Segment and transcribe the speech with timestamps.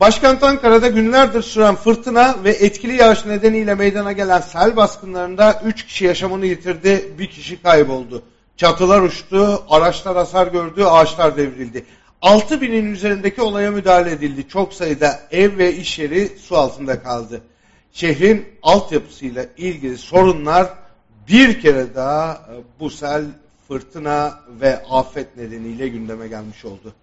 [0.00, 6.04] Başkent Ankara'da günlerdir süren fırtına ve etkili yağış nedeniyle meydana gelen sel baskınlarında 3 kişi
[6.04, 8.22] yaşamını yitirdi, bir kişi kayboldu.
[8.56, 11.84] Çatılar uçtu, araçlar hasar gördü, ağaçlar devrildi.
[12.22, 14.48] 6 binin üzerindeki olaya müdahale edildi.
[14.48, 17.40] Çok sayıda ev ve iş yeri su altında kaldı.
[17.92, 20.68] Şehrin altyapısıyla ilgili sorunlar
[21.28, 23.24] bir kere daha e, bu sel,
[23.68, 26.94] fırtına ve afet nedeniyle gündeme gelmiş oldu.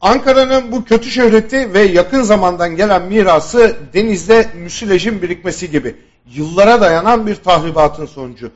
[0.00, 5.94] Ankara'nın bu kötü şöhreti ve yakın zamandan gelen mirası denizde müsilajın birikmesi gibi
[6.34, 8.50] yıllara dayanan bir tahribatın sonucu.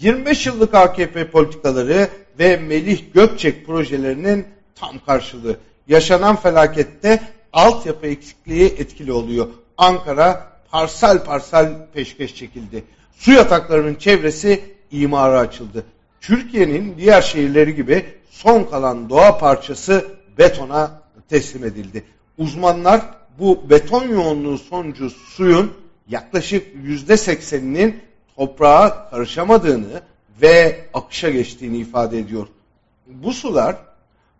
[0.00, 5.56] 25 yıllık AKP politikaları ve Melih Gökçek projelerinin tam karşılığı.
[5.88, 7.20] Yaşanan felakette
[7.52, 9.46] altyapı eksikliği etkili oluyor.
[9.78, 12.84] Ankara parsel parsel peşkeş çekildi.
[13.18, 15.84] Su yataklarının çevresi imara açıldı.
[16.20, 22.04] Türkiye'nin diğer şehirleri gibi son kalan doğa parçası betona teslim edildi.
[22.38, 23.00] Uzmanlar
[23.38, 25.72] bu beton yoğunluğu sonucu suyun
[26.08, 28.02] yaklaşık yüzde sekseninin
[28.36, 30.02] toprağa karışamadığını
[30.42, 32.46] ve akışa geçtiğini ifade ediyor.
[33.06, 33.76] Bu sular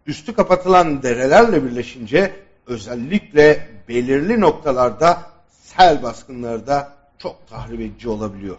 [0.07, 2.33] üstü kapatılan derelerle birleşince
[2.67, 8.57] özellikle belirli noktalarda sel baskınları da çok tahrip olabiliyor.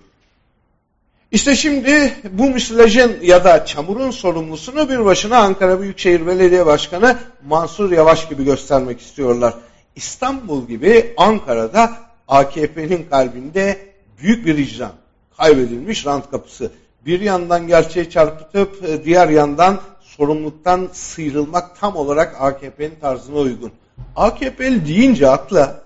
[1.32, 7.92] İşte şimdi bu müsilajın ya da çamurun sorumlusunu bir başına Ankara Büyükşehir Belediye Başkanı Mansur
[7.92, 9.54] Yavaş gibi göstermek istiyorlar.
[9.96, 11.94] İstanbul gibi Ankara'da
[12.28, 13.78] AKP'nin kalbinde
[14.22, 14.92] büyük bir icran,
[15.38, 16.72] kaybedilmiş rant kapısı.
[17.06, 23.72] Bir yandan gerçeği çarpıtıp e, diğer yandan sorumluluktan sıyrılmak tam olarak AKP'nin tarzına uygun.
[24.16, 25.82] AKP'li deyince akla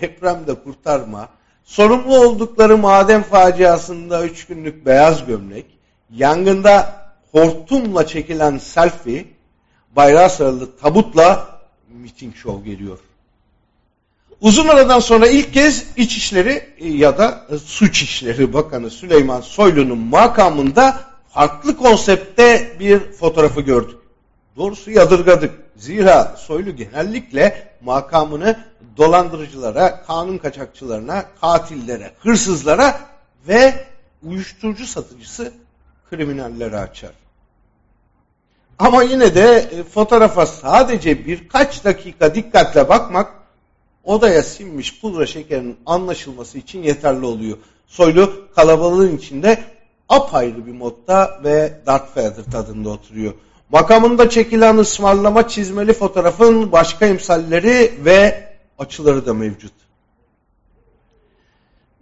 [0.00, 1.28] depremde kurtarma,
[1.70, 5.66] sorumlu oldukları maden faciasında üç günlük beyaz gömlek,
[6.10, 9.24] yangında hortumla çekilen selfie,
[9.96, 12.98] bayrağı sarılı tabutla miting şov geliyor.
[14.40, 21.00] Uzun aradan sonra ilk kez İçişleri e, ya da Suç İşleri Bakanı Süleyman Soylu'nun makamında
[21.28, 23.98] farklı konsepte bir fotoğrafı gördük.
[24.56, 25.60] Doğrusu yadırgadık.
[25.76, 28.56] Zira Soylu genellikle makamını
[28.96, 33.00] dolandırıcılara, kanun kaçakçılarına, katillere, hırsızlara
[33.48, 33.84] ve
[34.22, 35.52] uyuşturucu satıcısı
[36.10, 37.10] kriminallere açar.
[38.78, 43.32] Ama yine de e, fotoğrafa sadece birkaç dakika dikkatle bakmak
[44.04, 47.58] odaya sinmiş pudra şekerinin anlaşılması için yeterli oluyor.
[47.86, 49.64] Soylu kalabalığın içinde
[50.08, 53.34] apayrı bir modda ve Darth Vader tadında oturuyor.
[53.72, 58.48] Makamında çekilen ısmarlama çizmeli fotoğrafın başka emsalleri ve
[58.78, 59.72] açıları da mevcut.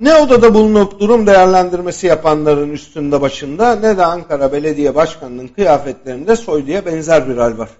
[0.01, 6.87] Ne odada bulunup durum değerlendirmesi yapanların üstünde başında ne de Ankara Belediye Başkanı'nın kıyafetlerinde Soylu'ya
[6.87, 7.71] benzer bir hal var.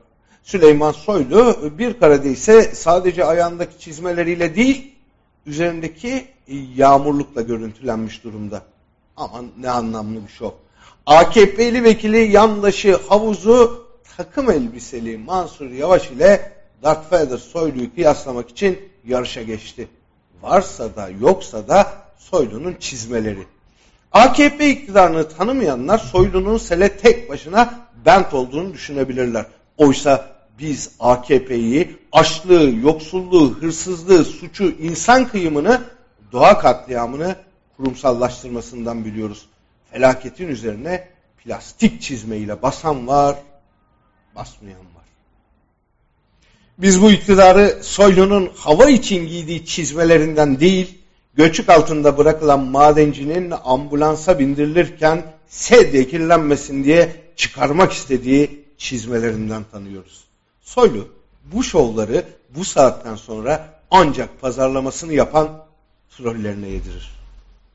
[0.43, 4.95] Süleyman Soylu bir karede ise sadece ayağındaki çizmeleriyle değil,
[5.47, 6.25] üzerindeki
[6.77, 8.63] yağmurlukla görüntülenmiş durumda.
[9.17, 10.51] Aman ne anlamlı bir şov.
[11.09, 13.87] AKP'li vekili yandaşı havuzu
[14.17, 16.53] takım elbiseli Mansur Yavaş ile
[16.83, 19.89] Darth Vader Soylu'yu kıyaslamak için yarışa geçti.
[20.43, 23.47] Varsa da yoksa da Soylu'nun çizmeleri.
[24.13, 29.47] AKP iktidarını tanımayanlar Soylu'nun sele tek başına bent olduğunu düşünebilirler.
[29.77, 30.27] Oysa
[30.59, 35.81] biz AKP'yi açlığı, yoksulluğu, hırsızlığı, suçu, insan kıyımını,
[36.33, 37.37] doğa katliamını
[37.77, 39.47] kurumsallaştırmasından biliyoruz.
[39.93, 41.09] Felaketin üzerine
[41.45, 43.37] plastik çizmeyle basan var,
[44.35, 45.05] basmayan var.
[46.79, 50.99] Biz bu iktidarı Soylu'nun hava için giydiği çizmelerinden değil,
[51.35, 60.25] göçük altında bırakılan madencinin ambulansa bindirilirken sedye kirlenmesin diye çıkarmak istediği çizmelerinden tanıyoruz.
[60.61, 61.09] Soylu
[61.45, 65.65] bu şovları bu saatten sonra ancak pazarlamasını yapan
[66.17, 67.18] trollerine yedirir.